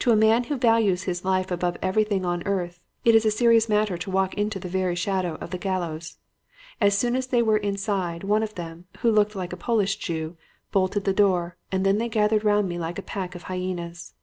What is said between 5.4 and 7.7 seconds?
the gallows. As soon as they were